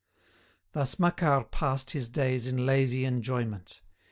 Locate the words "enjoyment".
3.05-3.81